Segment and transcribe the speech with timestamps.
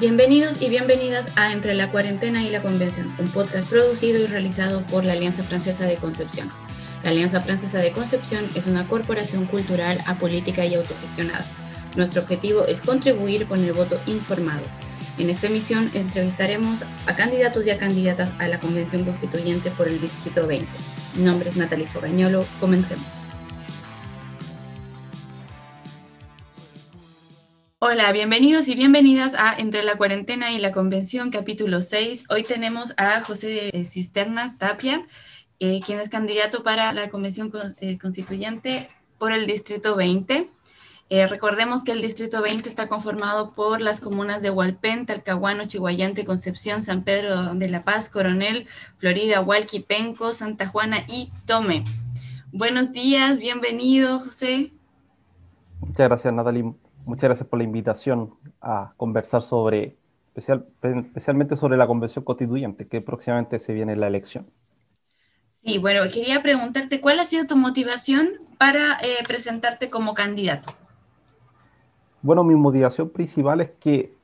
[0.00, 4.80] Bienvenidos y bienvenidas a Entre la Cuarentena y la Convención, un podcast producido y realizado
[4.86, 6.50] por la Alianza Francesa de Concepción.
[7.04, 11.44] La Alianza Francesa de Concepción es una corporación cultural apolítica y autogestionada.
[11.96, 14.62] Nuestro objetivo es contribuir con el voto informado.
[15.18, 20.00] En esta emisión entrevistaremos a candidatos y a candidatas a la Convención Constituyente por el
[20.00, 20.66] Distrito 20.
[21.16, 22.46] Mi nombre es Natalie Fogañolo.
[22.58, 23.19] Comencemos.
[27.82, 32.26] Hola, bienvenidos y bienvenidas a Entre la Cuarentena y la Convención, capítulo 6.
[32.28, 35.06] Hoy tenemos a José de Cisternas Tapia,
[35.60, 40.46] eh, quien es candidato para la Convención eh, Constituyente por el Distrito 20.
[41.08, 46.26] Eh, recordemos que el Distrito 20 está conformado por las comunas de Hualpén, Talcahuano, Chihuayante,
[46.26, 48.66] Concepción, San Pedro de la Paz, Coronel,
[48.98, 51.84] Florida, Hualqui, Penco, Santa Juana y Tome.
[52.52, 54.70] Buenos días, bienvenido, José.
[55.80, 59.96] Muchas gracias, Natalie muchas gracias por la invitación a conversar sobre,
[60.34, 64.46] especialmente sobre la convención constituyente, que próximamente se viene la elección.
[65.62, 70.70] Sí, bueno, quería preguntarte, ¿cuál ha sido tu motivación para eh, presentarte como candidato?
[72.22, 74.14] Bueno, mi motivación principal es que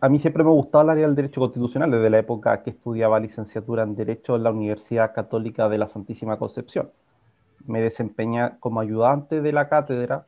[0.00, 2.70] a mí siempre me ha gustado el área del derecho constitucional desde la época que
[2.70, 6.90] estudiaba licenciatura en Derecho en la Universidad Católica de la Santísima Concepción.
[7.64, 10.26] Me desempeñé como ayudante de la cátedra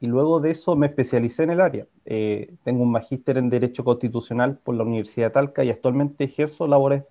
[0.00, 1.86] y luego de eso me especialicé en el área.
[2.04, 6.68] Eh, tengo un magíster en Derecho Constitucional por la Universidad de Talca y actualmente ejerzo
[6.68, 7.04] labores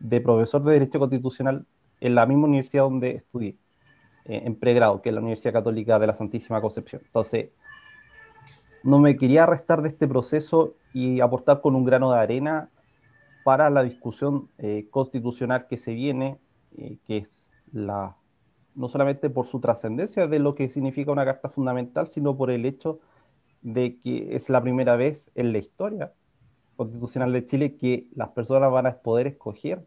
[0.00, 1.66] de profesor de Derecho Constitucional
[2.00, 3.56] en la misma universidad donde estudié,
[4.24, 7.02] eh, en pregrado, que es la Universidad Católica de la Santísima Concepción.
[7.04, 7.50] Entonces,
[8.82, 12.70] no me quería restar de este proceso y aportar con un grano de arena
[13.44, 16.38] para la discusión eh, constitucional que se viene,
[17.06, 18.16] que es la
[18.74, 22.64] no solamente por su trascendencia de lo que significa una carta fundamental, sino por el
[22.64, 23.00] hecho
[23.62, 26.12] de que es la primera vez en la historia
[26.76, 29.86] constitucional de Chile que las personas van a poder escoger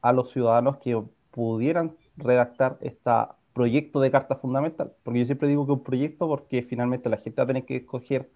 [0.00, 3.10] a los ciudadanos que pudieran redactar este
[3.52, 4.94] proyecto de carta fundamental.
[5.02, 7.76] Porque yo siempre digo que un proyecto porque finalmente la gente va a tener que
[7.76, 8.30] escoger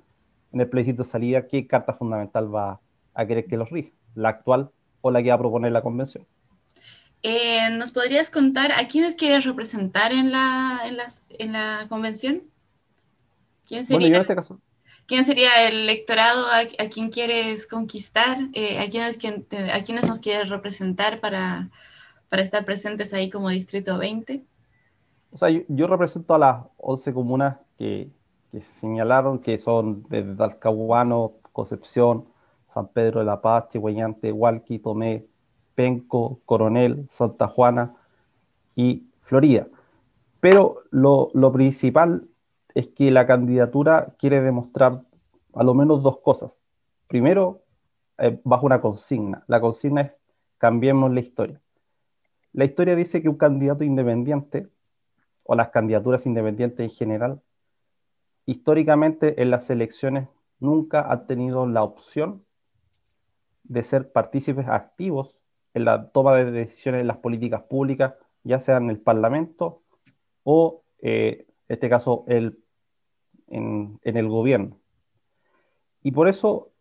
[0.53, 2.81] en el plebiscito de salida qué carta fundamental va
[3.15, 4.71] a querer que los rija, la actual
[5.01, 6.27] o la que va a proponer la convención.
[7.27, 10.99] Eh, ¿Nos podrías contar a quiénes quieres representar en la, en
[11.39, 12.43] en la convención?
[13.67, 14.37] ¿Quién sería, este
[15.07, 18.37] ¿quién sería el electorado a, a quién quieres conquistar?
[18.53, 19.19] Eh, a, quiénes,
[19.73, 21.71] ¿A quiénes nos quieres representar para,
[22.29, 24.45] para estar presentes ahí como Distrito 20?
[25.33, 28.11] O sea, yo, represento a las 11 comunas que,
[28.53, 32.27] que, se señalaron, que son desde Talcahuano, Concepción,
[32.69, 35.25] San Pedro de la Paz, Chihuayante, Hualqui, Tomé,
[35.75, 37.95] Penco, Coronel, Santa Juana
[38.75, 39.67] y Florida.
[40.41, 42.29] Pero lo, principal
[42.75, 45.03] es que la candidatura quiere demostrar
[45.55, 46.63] a lo menos dos cosas.
[47.07, 47.63] Primero,
[48.19, 49.45] eh, bajo una consigna.
[49.47, 50.13] La consigna es
[50.59, 51.61] cambiemos la historia.
[52.53, 54.69] La historia dice que un candidato independiente,
[55.43, 57.43] o las candidaturas independientes en general,
[58.47, 60.29] históricamente en las elecciones
[60.61, 62.45] nunca han tenido la opción
[63.65, 65.35] de ser partícipes activos
[65.75, 68.15] en la toma de decisiones en las políticas públicas,
[68.45, 69.83] ya sea en el Parlamento
[70.45, 72.59] o, eh, en este caso, el,
[73.49, 74.81] en, el gobierno.
[76.03, 76.73] Y por eso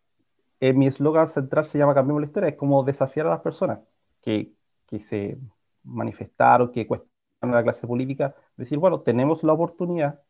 [0.59, 3.79] eh, mi eslogan central se llama Cambiemos la Historia, es como desafiar a las personas
[4.21, 4.53] que,
[4.87, 5.37] que se
[5.83, 7.09] manifestaron, que cuestionan
[7.55, 10.21] la clase política, decir, bueno, tenemos la oportunidad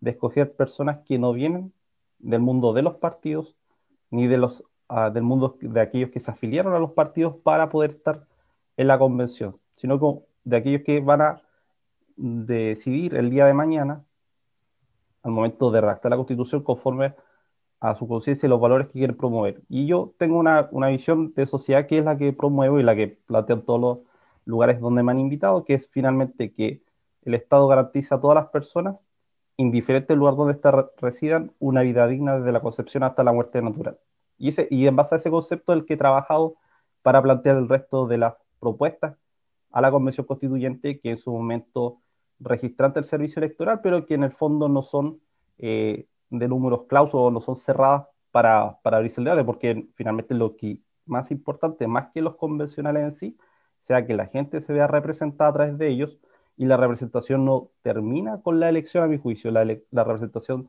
[0.00, 1.72] de escoger personas que no vienen
[2.18, 3.56] del mundo de los partidos
[4.10, 4.64] ni de los
[5.12, 8.26] del mundo de aquellos que se afiliaron a los partidos para poder estar
[8.76, 11.42] en la convención, sino de aquellos que van a
[12.16, 14.04] decidir el día de mañana,
[15.22, 17.14] al momento de redactar la constitución, conforme
[17.80, 19.62] a su conciencia y los valores que quieren promover.
[19.68, 22.94] Y yo tengo una, una, visión de sociedad que es la que promuevo y la
[22.96, 23.98] que planteo en todos los
[24.44, 26.82] lugares donde me han invitado, que es finalmente que
[27.22, 28.96] el Estado garantiza a todas las personas,
[29.56, 30.58] indiferente del lugar donde
[30.98, 33.98] residan, una vida digna desde la concepción hasta la muerte natural.
[34.38, 36.56] Y, ese, y en base a ese concepto el que he trabajado
[37.02, 39.16] para plantear el resto de las propuestas
[39.70, 41.98] a la Convención Constituyente, que en su momento
[42.38, 45.20] registrante el servicio electoral, pero que en el fondo no son
[45.58, 50.56] eh, de números clausos no son cerradas para, para abrirse el debate, porque finalmente lo
[50.56, 53.38] que más importante, más que los convencionales en sí,
[53.82, 56.18] sea que la gente se vea representada a través de ellos
[56.56, 60.68] y la representación no termina con la elección, a mi juicio, la, la representación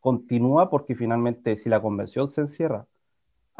[0.00, 2.86] continúa porque finalmente si la convención se encierra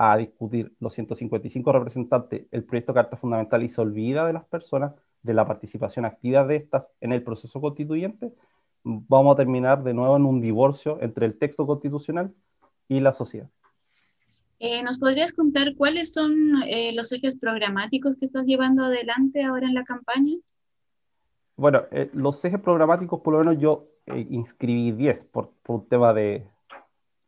[0.00, 4.92] a discutir los 155 representantes el proyecto Carta Fundamental y se olvida de las personas,
[5.22, 8.32] de la participación activa de estas en el proceso constituyente,
[8.84, 12.32] vamos a terminar de nuevo en un divorcio entre el texto constitucional
[12.86, 13.50] y la sociedad.
[14.60, 19.66] Eh, ¿Nos podrías contar cuáles son eh, los ejes programáticos que estás llevando adelante ahora
[19.66, 20.36] en la campaña?
[21.56, 26.46] Bueno, eh, los ejes programáticos, por lo menos yo inscribí 10 por, un tema de,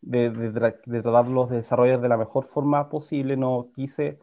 [0.02, 3.36] de, de, tratar los desarrollos de la mejor forma posible.
[3.36, 4.18] No quise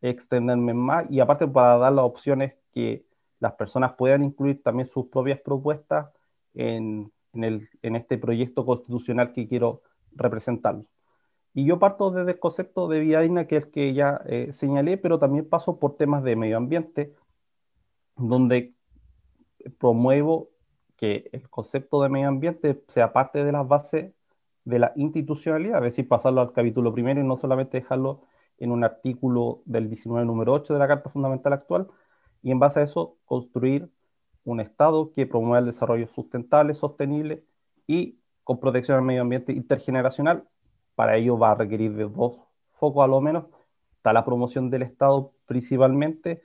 [0.00, 3.04] extenderme más y aparte para dar las opciones que
[3.40, 6.08] las personas puedan incluir también sus propias propuestas
[6.54, 9.82] en, en, el, en este proyecto constitucional que quiero
[10.12, 10.82] representar.
[11.54, 14.52] Y yo parto desde el concepto de vida digna, que es el que ya eh,
[14.52, 17.14] señalé, pero también paso por temas de medio ambiente,
[18.16, 18.74] donde
[19.78, 20.50] promuevo
[20.96, 24.14] que el concepto de medio ambiente sea parte de las bases
[24.64, 28.22] de la institucionalidad, es decir, pasarlo al capítulo primero y no solamente dejarlo
[28.58, 31.88] en un artículo del 19 número 8 de la Carta Fundamental actual,
[32.42, 33.90] y en base a eso construir
[34.44, 37.44] un Estado que promueva el desarrollo sustentable, sostenible
[37.86, 40.44] y con protección al medio ambiente intergeneracional
[40.94, 42.38] para ello va a requerir de dos
[42.74, 43.44] focos a lo menos.
[43.96, 46.42] Está la promoción del Estado principalmente,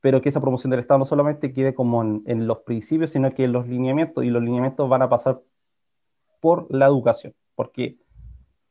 [0.00, 3.44] pero que esa promoción del Estado no solamente quede como en, los principios, sino que
[3.44, 5.40] en los lineamientos, y los lineamientos van a pasar
[6.46, 7.96] por la educación, porque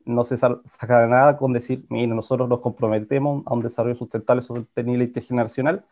[0.05, 5.03] no se saca nada con decir, mire, nosotros nos comprometemos a un desarrollo sustentable, sostenible
[5.03, 5.83] y intergeneracional,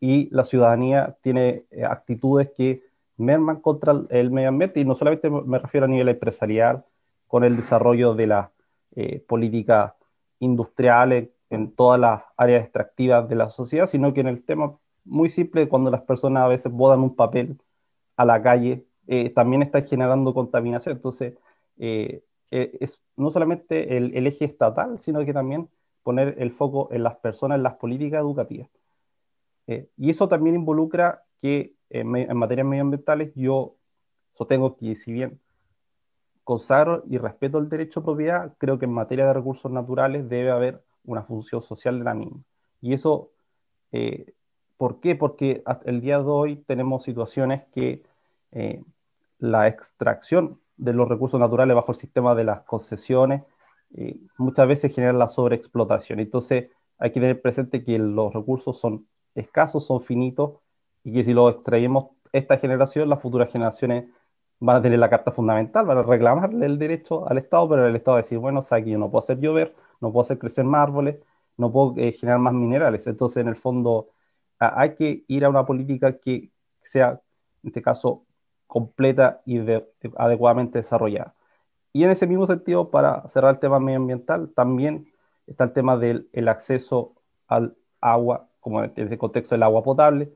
[0.00, 2.84] y la ciudadanía tiene eh, actitudes que
[3.18, 6.86] merman contra el medio ambiente, y no solamente me refiero a nivel empresarial,
[7.26, 8.50] con el desarrollo de la
[8.94, 9.92] eh, políticas
[10.38, 14.74] industriales en todas las áreas extractivas de la sociedad, sino que en el tema
[15.04, 17.60] muy simple, cuando las personas a veces bodan un papel
[18.16, 20.96] a la calle, eh, también está generando contaminación.
[20.96, 21.34] Entonces,
[21.78, 25.68] eh, es no solamente el, eje estatal, sino que también
[26.02, 28.68] poner el foco en las personas, en las políticas educativas.
[29.96, 33.74] y eso también involucra que en, en materias medioambientales yo
[34.34, 35.40] sostengo que si bien
[36.46, 40.52] consagro y respeto el derecho a propiedad, creo que en materia de recursos naturales debe
[40.52, 42.38] haber una función social de la misma.
[42.80, 43.32] Y eso,
[43.90, 44.32] eh,
[44.76, 45.16] ¿por qué?
[45.16, 48.04] Porque el día de hoy tenemos situaciones que
[48.52, 48.80] eh,
[49.38, 53.42] la extracción de los recursos naturales bajo el sistema de las concesiones
[53.94, 56.20] eh, muchas veces genera la sobreexplotación.
[56.20, 60.58] Entonces hay que tener presente que los recursos son escasos, son finitos,
[61.04, 64.06] y que si los extraemos esta generación, las futuras generaciones
[64.58, 67.94] van a tener la carta fundamental, van a reclamarle el derecho al Estado, pero el
[67.96, 70.24] Estado va a decir, bueno, o sea, que yo no puedo hacer llover, no puedo
[70.24, 71.18] hacer crecer más árboles,
[71.56, 73.06] no puedo eh, generar más minerales.
[73.06, 74.08] Entonces, en el fondo,
[74.58, 76.50] hay que ir a una política que
[76.82, 77.20] sea,
[77.62, 78.25] en este caso,
[78.66, 79.60] completa y
[80.16, 81.34] adecuadamente desarrollada.
[81.92, 85.12] Y en ese mismo sentido, para cerrar el tema medioambiental, también
[85.46, 87.14] está el tema del el acceso
[87.46, 90.30] al agua, como en el contexto del agua potable,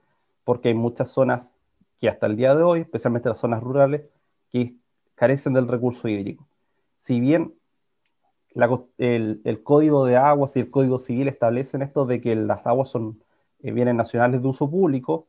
[0.44, 1.54] porque hay muchas zonas
[1.98, 4.02] que hasta el día de hoy, especialmente las zonas rurales,
[4.50, 4.74] que
[5.14, 6.48] carecen del recurso hídrico.
[6.96, 7.54] Si bien
[8.98, 13.22] el, código de aguas y el código civil establecen esto de que las aguas son
[13.60, 15.26] eh, bienes nacionales de uso público,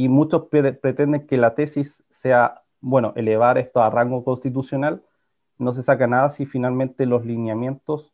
[0.00, 5.02] y muchos pretenden que la tesis sea, bueno, elevar esto a rango constitucional,
[5.58, 8.10] no se saca nada si finalmente los lineamientos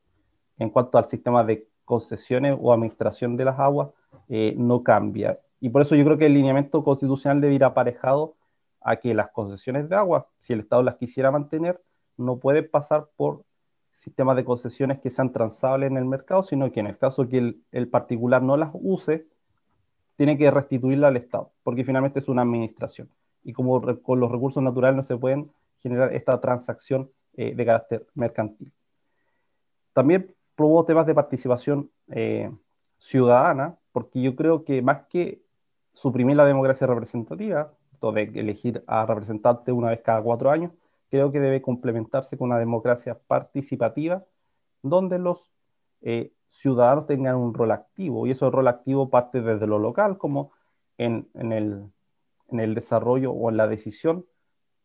[0.58, 3.90] en cuanto al sistema de concesiones o administración de las aguas
[4.28, 5.38] eh, no cambia.
[5.60, 8.34] Y por eso yo creo que el lineamiento constitucional debe ir aparejado
[8.80, 11.80] a que las concesiones de agua, si el Estado las quisiera mantener,
[12.16, 13.44] no puede pasar por
[13.92, 17.54] sistemas de concesiones que sean transables en el mercado, sino que en el caso que
[17.70, 19.28] el, particular no las use,
[20.16, 23.08] tiene que restituirla al Estado, porque finalmente es una administración.
[23.42, 28.06] Y como con los recursos naturales no se pueden generar esta transacción eh, de carácter
[28.14, 28.72] mercantil.
[29.92, 32.50] También probó temas de participación eh,
[32.98, 35.42] ciudadana, porque yo creo que más que
[35.92, 37.72] suprimir la democracia representativa,
[38.12, 40.72] de elegir a representante una vez cada cuatro años,
[41.10, 44.24] creo que debe complementarse con una democracia participativa,
[44.82, 45.52] donde los
[46.02, 50.52] eh, ciudadanos tengan un rol activo, y ese rol activo parte desde lo local, como
[50.98, 51.84] en, el,
[52.48, 54.24] en el, desarrollo o en la decisión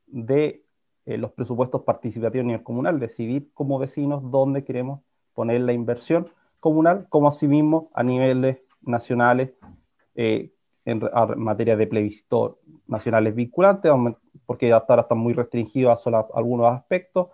[0.07, 0.65] de
[1.05, 5.01] eh, los presupuestos participativos a nivel comunal, decidir como vecinos dónde queremos
[5.33, 9.51] poner la inversión comunal, como asimismo a niveles nacionales
[10.15, 10.51] eh,
[10.85, 11.01] en,
[11.37, 13.91] materia de plebiscito nacionales vinculantes,
[14.45, 17.27] porque hasta ahora están muy restringidos a solo algunos aspectos.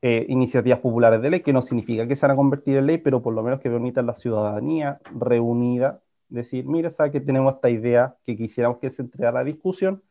[0.00, 2.98] Eh, iniciativas populares de ley, que no significa que se van a convertir en ley,
[2.98, 7.68] pero por lo menos que permitan la ciudadanía reunida decir, mire, sabe que tenemos esta
[7.68, 10.02] idea que quisiéramos que se entregara a la discusión,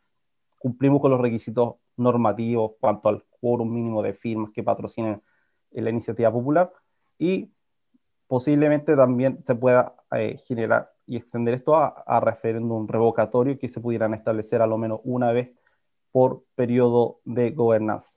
[0.60, 5.22] cumplimos con los requisitos normativos cuanto al quórum mínimo de firmas que patrocinen
[5.72, 6.72] la iniciativa popular.
[7.18, 7.52] Y
[8.28, 13.80] posiblemente también se pueda eh, generar y extender esto a, a referéndum revocatorio que se
[13.80, 15.52] pudieran establecer a lo menos una vez
[16.12, 18.17] por periodo de gobernanza,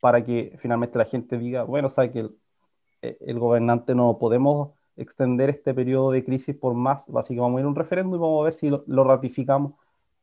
[0.00, 2.28] para que finalmente la gente diga, bueno, sabe que
[3.02, 7.64] el gobernante no podemos extender este periodo de crisis por más, básicamente vamos a ir
[7.66, 9.74] a un referéndum y vamos a ver si lo, ratificamos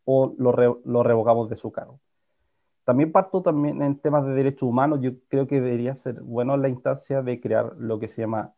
[0.03, 1.99] o lo, revocamos de su cargo.
[2.83, 6.69] También parto también en temas de derechos humanos, yo creo que debería ser bueno la
[6.69, 8.53] instancia de crear lo que se llama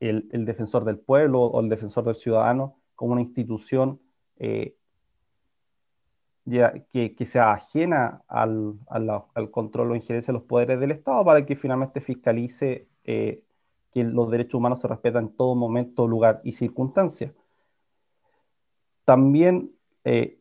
[0.00, 4.00] el, el defensor del pueblo o el defensor del ciudadano como una institución
[4.38, 4.74] eh,
[6.48, 10.92] ya, que, que, sea ajena al, al, al, control o injerencia de los poderes del
[10.92, 13.42] Estado para que finalmente fiscalice eh,
[13.92, 17.32] que los derechos humanos se respetan en todo momento, lugar y circunstancia.
[19.04, 19.70] También
[20.04, 20.38] eh,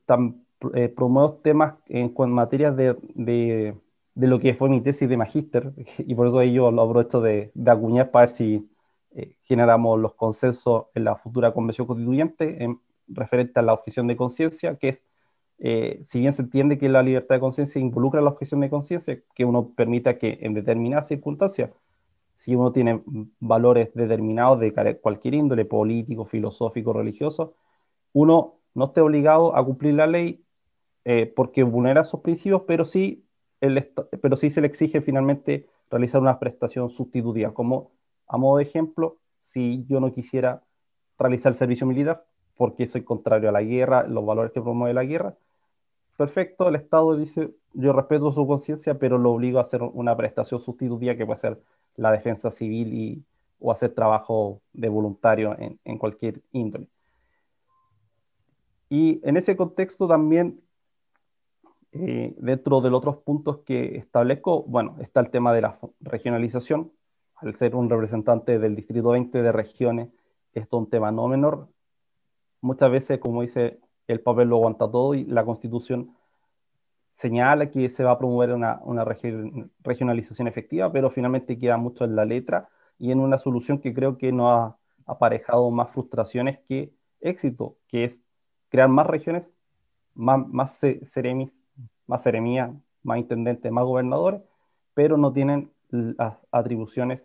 [0.73, 3.75] eh, promuevo temas en, materia de, de,
[4.15, 7.51] de, lo que fue mi tesis de magíster, y por eso yo lo aprovecho de,
[7.53, 8.69] de acuñar para ver si
[9.11, 14.15] eh, generamos los consensos en la futura convención constituyente en referente a la objeción de
[14.15, 15.01] conciencia, que es,
[15.59, 19.45] si bien se entiende que la libertad de conciencia involucra la objeción de conciencia, que
[19.45, 21.71] uno permita que en determinadas circunstancias
[22.37, 23.01] si uno tiene
[23.39, 27.55] valores determinados de cualquier índole, político, filosófico, religioso,
[28.13, 30.43] uno no esté obligado a cumplir la ley
[31.03, 33.25] eh, porque vulnera esos principios, pero sí,
[33.59, 37.55] el, pero sí se le exige finalmente realizar una prestación sustitutiva.
[37.55, 37.91] Como
[38.27, 40.61] a modo de ejemplo, si yo no quisiera
[41.17, 42.23] realizar servicio militar
[42.55, 45.35] porque soy contrario a la guerra, los valores que promueve la guerra,
[46.17, 50.59] perfecto, el Estado dice, yo respeto su conciencia, pero lo obligo a hacer una prestación
[50.59, 51.61] sustitutiva que puede ser
[51.95, 53.23] la defensa civil y,
[53.59, 56.87] o hacer trabajo de voluntario en, cualquier índole.
[58.89, 60.61] Y en ese contexto también,
[61.91, 66.91] eh, dentro de los otros puntos que establezco, bueno, está el tema de la regionalización.
[67.35, 70.09] Al ser un representante del Distrito 20 de regiones,
[70.53, 71.67] esto es un tema no menor.
[72.61, 76.15] Muchas veces, como dice, el papel lo aguanta todo y la Constitución
[77.15, 79.03] señala que se va a promover una, una
[79.83, 84.17] regionalización efectiva, pero finalmente queda mucho en la letra y en una solución que creo
[84.17, 88.21] que no ha aparejado más frustraciones que éxito, que es
[88.69, 89.51] crear más regiones,
[90.13, 91.63] más, más seremis,
[92.05, 92.71] más seremías,
[93.03, 94.41] más intendentes, más gobernadores,
[94.93, 97.21] pero no tienen las atribuciones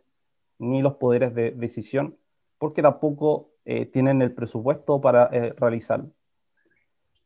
[0.59, 2.17] ni los poderes de decisión,
[2.59, 6.11] porque tampoco eh, tienen el presupuesto para eh, realizarlo.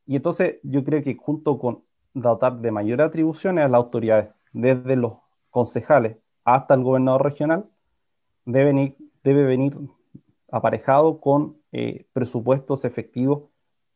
[0.06, 1.82] Y entonces yo creo que junto con
[2.14, 5.14] dotar de mayores atribuciones a las autoridades, desde los
[5.50, 7.66] concejales hasta el gobernador regional,
[8.44, 9.76] debe venir, debe venir
[10.50, 13.42] aparejado con eh, presupuestos efectivos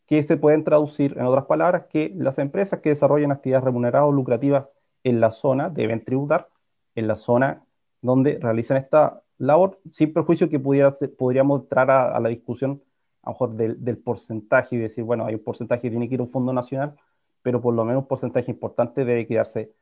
[0.07, 4.12] que se pueden traducir, en otras palabras, que las empresas que desarrollan actividades remuneradas o
[4.12, 4.67] lucrativas
[5.05, 6.49] en la zona deben tributar
[6.97, 7.64] en la zona
[8.02, 12.83] donde realizan esta labor, sin perjuicio que pudiera podríamos entrar a, a, la discusión
[13.23, 16.15] a lo mejor del, del porcentaje y decir, bueno, hay un porcentaje que tiene que
[16.15, 16.97] ir a un fondo nacional,
[17.43, 19.73] pero por lo menos un porcentaje importante debe quedarse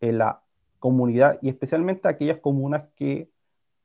[0.00, 0.40] en la
[0.78, 3.30] comunidad y especialmente aquellas comunas que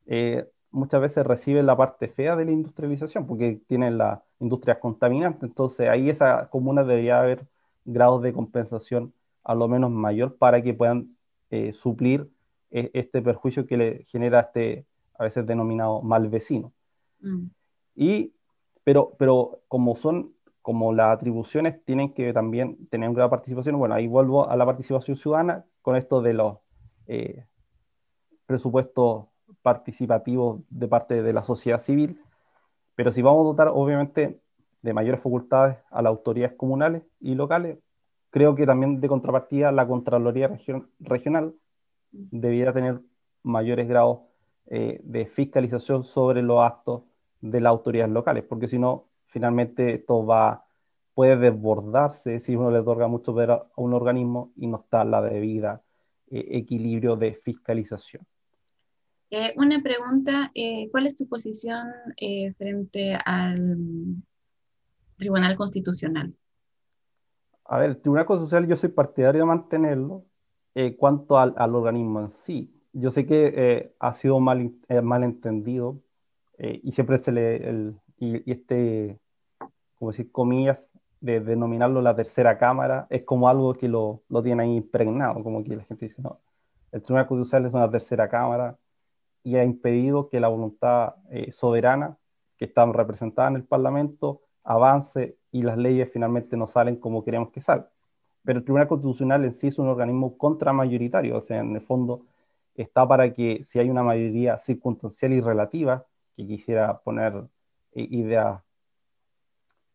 [0.06, 5.44] eh, muchas veces reciben la parte fea de la industrialización porque tienen las industrias contaminantes.
[5.44, 7.48] Entonces ahí esa comuna debería haber
[7.86, 9.14] grados de compensación
[9.44, 11.16] a lo menos mayor para que puedan
[11.50, 12.30] eh, suplir
[12.72, 14.86] eh, este perjuicio que le genera este
[15.18, 16.72] a veces denominado mal vecino.
[17.22, 17.48] Mm.
[17.96, 18.34] Y,
[18.90, 23.94] pero, pero como son como las atribuciones tienen que también tener una gran participación, bueno,
[23.94, 26.58] ahí vuelvo a la participación ciudadana con esto de los
[27.06, 27.46] eh,
[28.48, 29.28] presupuestos
[29.62, 32.20] participativos de parte de la sociedad civil,
[32.96, 34.42] pero si vamos a dotar obviamente
[34.82, 37.78] de mayores facultades a las autoridades comunales y locales,
[38.32, 40.50] creo que también de contrapartida la Contraloría
[41.00, 41.54] Regional
[42.10, 43.02] debiera tener
[43.44, 44.22] mayores grados
[44.66, 47.04] eh, de fiscalización sobre los actos
[47.42, 50.66] de las autoridades locales, porque si no, finalmente esto va,
[51.14, 55.22] puede desbordarse si uno le otorga mucho poder a un organismo y no está la
[55.22, 55.82] debida
[56.32, 58.26] eh, equilibrio de fiscalización.
[59.32, 61.88] Eh, una pregunta, eh, ¿cuál es tu posición
[62.58, 63.78] frente al
[65.18, 66.34] Tribunal Constitucional?
[67.66, 70.26] A ver, el Tribunal Constitucional yo soy partidario de mantenerlo.
[70.98, 74.72] cuanto al, al, organismo en sí, yo sé que ha sido mal,
[75.04, 75.24] mal
[76.60, 79.20] entendido y siempre se le, el, y, este,
[79.98, 80.90] como decir, comillas,
[81.22, 85.64] de denominarlo la tercera cámara, es como algo que lo, lo tiene ahí impregnado, como
[85.64, 86.40] que la gente dice, no,
[86.92, 88.78] el Tribunal Constitucional es una tercera cámara
[89.44, 92.18] y ha impedido que la voluntad eh, soberana
[92.58, 97.52] que está representada en el Parlamento avance y las leyes finalmente no salen como queremos
[97.52, 97.90] que salgan.
[98.44, 102.26] Pero el Tribunal Constitucional en sí es un organismo contramayoritario, o sea, en el fondo
[102.76, 106.06] está para que si hay una mayoría circunstancial y relativa,
[106.40, 107.44] que quisiera poner
[107.94, 108.62] ideas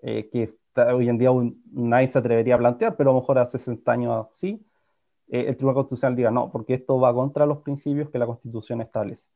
[0.01, 0.55] eh, que
[0.93, 1.31] hoy en día
[1.73, 4.63] nadie se atrevería a plantear, pero a lo mejor hace 60 años sí,
[5.29, 8.83] eh, el Tribunal Constitucional diga no, porque esto va contra los principios que la Constitución
[8.83, 9.27] establece.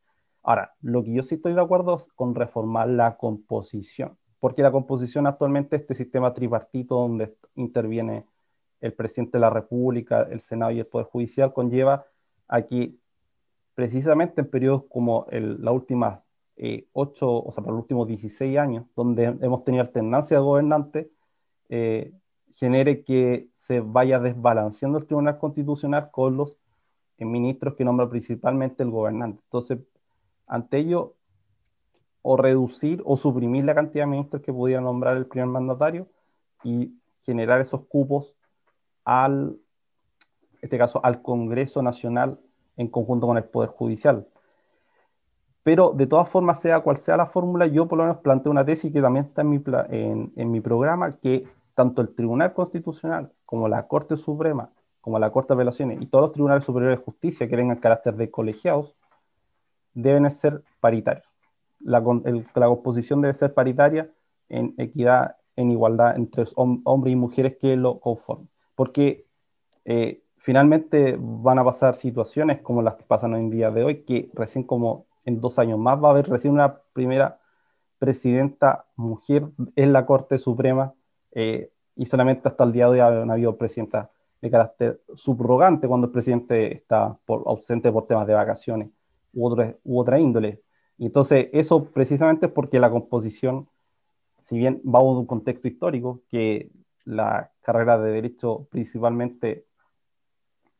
[0.43, 4.71] Ahora, lo que yo sí estoy de acuerdo es con reformar la composición, porque la
[4.71, 8.27] composición actualmente, este sistema tripartito donde interviene
[8.81, 12.05] el presidente de la República, el Senado y el Poder Judicial, conlleva
[12.47, 12.95] a que
[13.75, 16.23] precisamente en periodos como el, la última
[16.61, 21.07] eh, ocho, o sea, para los últimos 16 años, donde hemos tenido alternancia de gobernantes,
[21.69, 22.13] eh,
[22.57, 26.57] genere que se vaya desbalanceando el Tribunal Constitucional con los
[27.19, 29.41] eh, ministros que nombra principalmente el gobernante.
[29.45, 29.79] Entonces,
[30.49, 31.15] ante ello,
[32.23, 36.09] o reducir o suprimir la cantidad de ministros que pudiera nombrar el primer mandatario
[36.65, 38.35] y generar esos cupos
[39.05, 39.57] al,
[40.55, 42.41] en este caso, al Congreso Nacional
[42.77, 44.27] en conjunto con el Poder Judicial.
[45.63, 48.65] Pero de todas formas, sea cual sea la fórmula, yo por lo menos planteo una
[48.65, 53.31] tesis que también está en mi, en, en mi programa, que tanto el Tribunal Constitucional
[53.45, 57.05] como la Corte Suprema, como la Corte de Apelaciones y todos los tribunales superiores de
[57.05, 58.95] justicia que tengan carácter de colegiados,
[59.95, 61.27] deben ser paritarios.
[61.81, 64.11] La, la composición debe ser paritaria
[64.49, 68.49] en equidad, en igualdad entre hombres y mujeres que lo conformen.
[68.75, 69.27] Porque
[69.85, 74.03] eh, finalmente van a pasar situaciones como las que pasan hoy en día de hoy,
[74.03, 77.39] que recién como en dos años más va a haber recién una primera
[77.99, 80.95] presidenta mujer en la Corte Suprema
[81.33, 84.09] eh, y solamente hasta el día de hoy han habido presidentas
[84.41, 88.89] de carácter subrogante cuando el presidente está ausente por temas de vacaciones
[89.35, 90.63] u, otra, u otra índole.
[90.97, 93.69] Y entonces eso precisamente es porque la composición,
[94.43, 96.71] si bien va de un contexto histórico, que
[97.05, 99.67] la carrera de derecho principalmente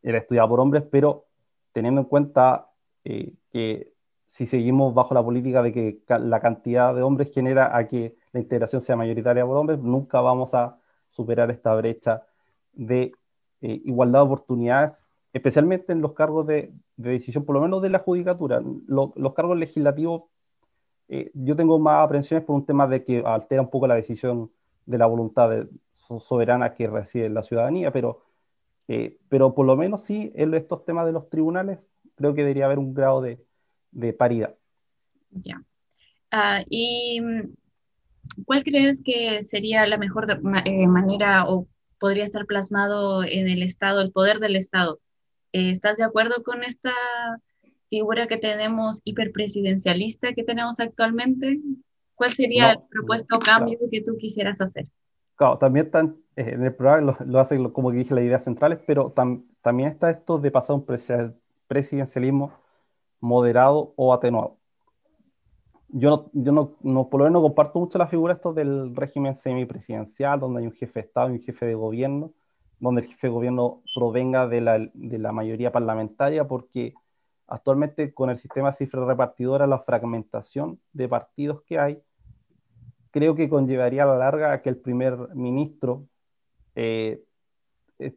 [0.03, 1.27] era estudiada por hombres, pero
[1.73, 2.71] teniendo en cuenta
[3.05, 3.98] eh, que
[4.29, 8.41] si seguimos bajo la política de que la cantidad de hombres genera a que la
[8.41, 12.25] integración sea mayoritaria por hombres, nunca vamos a superar esta brecha
[12.75, 13.13] de
[13.63, 18.01] eh, igualdad de oportunidades, especialmente en los cargos de, decisión, por lo menos de la
[18.01, 18.63] judicatura.
[18.87, 20.25] los cargos legislativos,
[21.09, 24.51] eh, yo tengo más aprensiones por un tema de que altera un poco la decisión
[24.85, 25.67] de la voluntad
[26.21, 28.25] soberana que recibe la ciudadanía, pero,
[28.89, 31.79] eh, pero por lo menos sí, en estos temas de los tribunales,
[32.15, 33.48] creo que debería haber un grado de,
[33.91, 34.55] de paridad.
[35.31, 35.63] Ya.
[36.31, 37.21] Ah, ¿Y
[38.45, 40.27] cuál crees que sería la mejor
[40.65, 41.67] eh, manera o
[41.99, 45.01] podría estar plasmado en el Estado, el poder del Estado?
[45.53, 46.93] Eh, ¿Estás de acuerdo con esta
[47.89, 51.61] figura que tenemos hiperpresidencialista que tenemos actualmente?
[52.15, 54.87] ¿Cuál sería el propuesto cambio que tú quisieras hacer?
[55.37, 58.45] Claro, también están, eh, en el programa lo, lo hacen como que dije las ideas
[58.45, 59.15] centrales, pero
[59.63, 60.85] también está esto de pasar un
[61.69, 62.53] presidencialismo
[63.21, 64.57] moderado o atenuado.
[65.89, 68.95] Yo, no, yo no, no, por lo menos no comparto mucho la figura esto del
[68.95, 72.33] régimen semipresidencial, donde hay un jefe de Estado y un jefe de gobierno,
[72.79, 76.95] donde el jefe de gobierno provenga de la, de la mayoría parlamentaria, porque
[77.47, 82.03] actualmente con el sistema cifra repartidora, la fragmentación de partidos que hay,
[83.11, 86.07] creo que conllevaría a la larga a que el primer ministro
[86.75, 87.25] eh,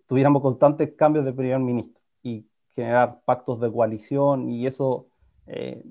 [0.07, 2.01] tuviéramos constantes cambios de primer ministro.
[2.21, 5.07] Y generar pactos de coalición y eso
[5.47, 5.83] eh,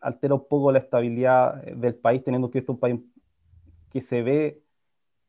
[0.00, 3.00] altera un poco la estabilidad eh, del país, teniendo que esto es un país
[3.90, 4.62] que se ve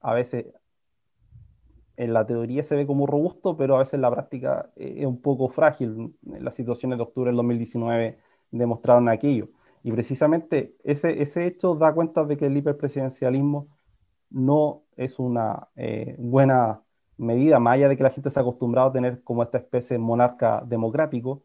[0.01, 0.47] a veces,
[1.95, 5.05] en la teoría se ve como robusto, pero a veces en la práctica eh, es
[5.05, 6.15] un poco frágil.
[6.23, 8.19] Las situaciones de octubre del 2019
[8.51, 9.49] demostraron aquello.
[9.83, 13.69] Y precisamente ese, ese hecho da cuenta de que el hiperpresidencialismo
[14.29, 15.69] no es una
[16.17, 16.81] buena
[17.17, 19.95] medida, más allá de que la gente se ha acostumbrado a tener como esta especie
[19.95, 21.43] de monarca democrático,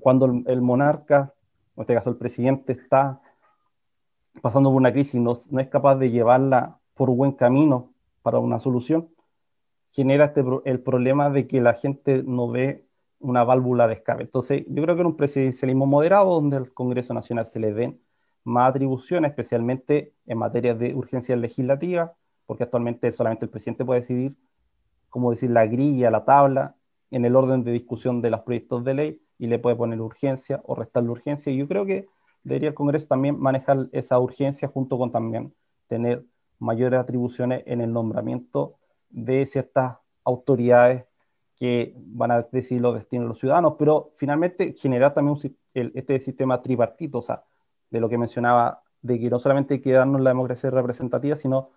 [0.00, 1.32] cuando el, monarca,
[1.76, 3.20] en este caso el presidente, está
[4.42, 7.92] pasando por una crisis y no, no, es capaz de llevarla por buen camino
[8.22, 9.08] para una solución,
[9.92, 12.86] genera este, el problema de que la gente no ve
[13.20, 14.24] una válvula de escape.
[14.24, 18.00] Entonces, yo creo que en un presidencialismo moderado, donde al Congreso Nacional se le den
[18.42, 22.14] más atribuciones, especialmente en materia de urgencia legislativa,
[22.46, 24.34] porque actualmente solamente el presidente puede decidir,
[25.08, 26.74] cómo decir, la grilla, la tabla,
[27.10, 30.60] en el orden de discusión de los proyectos de ley y le puede poner urgencia
[30.64, 31.52] o restarle urgencia.
[31.52, 32.08] Y yo creo que
[32.42, 35.54] debería el Congreso también manejar esa urgencia junto con también
[35.86, 36.24] tener
[36.58, 38.74] mayores atribuciones en el nombramiento
[39.10, 41.04] de ciertas autoridades
[41.56, 45.36] que van a decidir los destinos de los ciudadanos, pero finalmente generar también
[45.72, 47.44] este sistema tripartito, o sea,
[47.90, 51.70] de lo que mencionaba, de que no solamente hay que darnos la democracia representativa, sino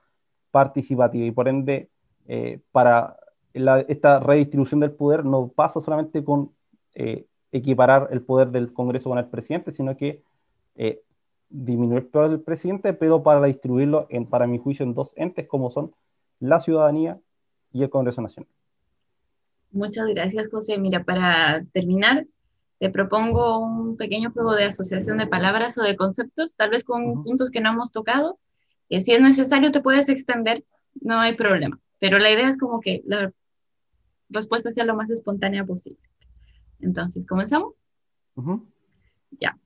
[0.58, 1.88] participativa y por ende
[2.28, 3.15] eh, para
[3.54, 6.52] esta redistribución del poder no pasa solamente con
[6.96, 10.24] eh, equiparar el poder del Congreso con el presidente, sino que
[10.76, 11.04] eh,
[11.50, 15.48] disminuir el poder del presidente, pero para distribuirlo, en, para mi juicio, en dos entes
[15.48, 15.93] como son
[16.39, 17.20] la ciudadanía
[17.72, 18.50] y el Congreso Nacional.
[19.72, 20.80] Muchas gracias, José.
[20.80, 22.26] Mira, para terminar,
[22.80, 27.24] te propongo un pequeño juego de asociación de palabras o de conceptos, tal vez con
[27.24, 28.39] puntos que no hemos tocado.
[28.89, 30.63] Eh, si es necesario, te puedes extender,
[31.02, 31.80] no hay problema.
[32.00, 33.32] Pero la idea es como que la
[34.30, 36.00] respuesta sea lo más espontánea posible.
[36.80, 37.86] Entonces, ¿comenzamos?
[39.32, 39.58] Ya.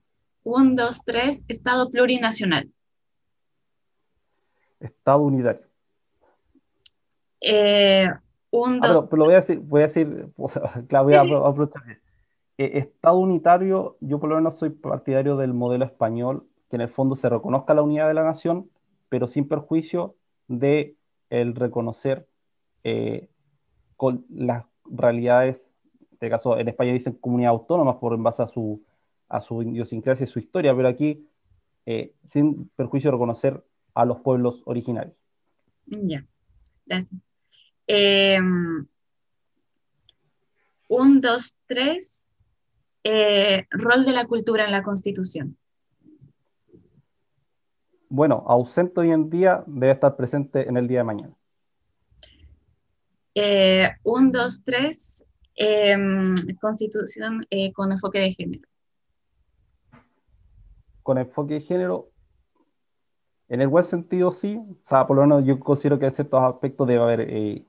[0.44, 2.72] Un, dos, tres, Estado plurinacional.
[4.80, 5.62] Estado unitario.
[7.42, 8.08] Eh,
[8.52, 11.22] un, ah, pero, lo voy a decir, voy a decir, o sea, claro, voy a
[11.22, 11.84] aprovechar.
[12.58, 16.90] Eh, Estado unitario, yo por lo menos soy partidario del modelo español, que en el
[16.90, 18.70] fondo se reconozca la unidad de la nación,
[19.12, 20.16] pero sin perjuicio
[20.48, 20.96] de
[21.30, 22.30] el reconocer
[22.86, 23.28] eh,
[24.30, 25.68] las realidades,
[26.00, 28.82] en este caso en España dicen comunidad autónoma por en base a su,
[29.28, 31.28] a su idiosincrasia y su historia, pero aquí
[31.86, 33.62] eh, sin perjuicio de reconocer
[33.96, 35.18] a los pueblos originarios.
[35.88, 36.26] Ya,
[36.86, 37.28] gracias.
[37.88, 38.88] Em,
[40.88, 42.34] un, dos, tres.
[43.04, 45.58] Eh, rol de la cultura en la Constitución.
[48.14, 51.34] Bueno, ausente hoy en día, debe estar presente en el día de mañana.
[53.34, 55.26] Eh, un, dos, tres.
[55.56, 58.68] Em, constitución eh, con enfoque de género.
[61.04, 62.10] Con enfoque de género,
[63.48, 66.44] en el buen sentido sí, o sea, por lo menos yo considero que en ciertos
[66.44, 67.66] aspectos debe haber,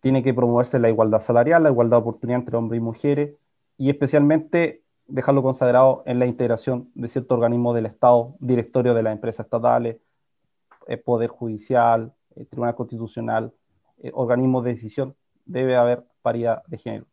[0.00, 3.36] tiene que promoverse la igualdad salarial, la igualdad de oportunidad entre hombres y mujeres,
[3.78, 9.12] y especialmente dejarlo consagrado en la integración de ciertos organismos del Estado, directorio de las
[9.12, 9.96] empresas estatales,
[10.86, 13.52] el eh, Poder Judicial, el Tribunal Constitucional,
[14.02, 17.06] eh, organismos de decisión, debe haber paridad de género.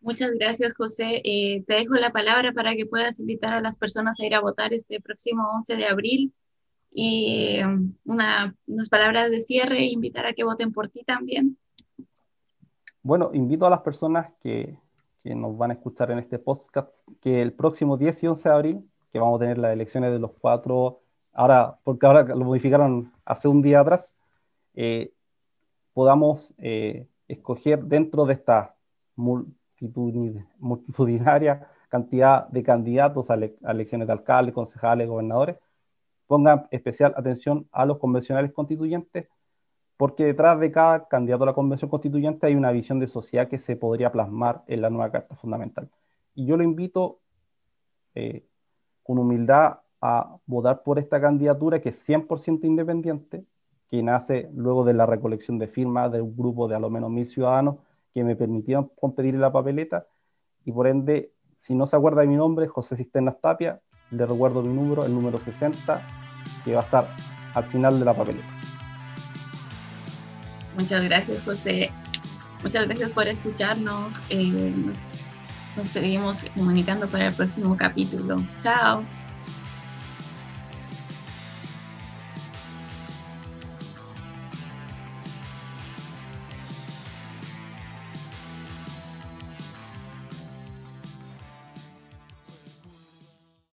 [0.00, 1.20] Muchas gracias, José.
[1.24, 4.40] Eh, te dejo la palabra para que puedas invitar a las personas a ir a
[4.40, 6.32] votar este próximo 11 de abril
[6.90, 7.60] y
[8.04, 11.56] una, unas palabras de cierre invitar a que voten por ti también.
[13.02, 14.76] Bueno, invito a las personas que
[15.22, 18.54] que nos van a escuchar en este podcast, que el próximo 10 y 11 de
[18.54, 21.00] abril, que vamos a tener las elecciones de los cuatro,
[21.32, 24.16] ahora, porque ahora lo modificaron hace un día atrás,
[24.74, 25.12] eh,
[25.92, 28.74] podamos eh, escoger dentro de esta
[29.16, 35.56] multitudinaria cantidad de candidatos a, a elecciones de alcaldes, concejales, gobernadores,
[36.26, 39.28] pongan especial atención a los convencionales constituyentes
[40.02, 43.56] porque detrás de cada candidato a la convención constituyente hay una visión de sociedad que
[43.56, 45.88] se podría plasmar en la nueva Carta Fundamental.
[46.34, 47.20] Y yo lo invito
[48.16, 48.44] eh,
[49.04, 53.44] con humildad a votar por esta candidatura que es 100% independiente,
[53.88, 57.28] que nace luego de la recolección de firmas de un grupo de a menos mil
[57.28, 57.76] ciudadanos
[58.12, 60.08] que me permitieron competir en la papeleta
[60.64, 64.62] y por ende, si no se acuerda de mi nombre, José Cisternas Tapia, le recuerdo
[64.62, 66.02] mi número, el número 60,
[66.64, 67.06] que va a estar
[67.54, 68.61] al final de la papeleta.
[70.76, 71.90] Muchas gracias, José.
[72.62, 74.20] Muchas gracias por escucharnos.
[74.30, 74.74] Eh,
[75.76, 78.36] nos seguimos comunicando para el próximo capítulo.
[78.60, 79.04] Chao.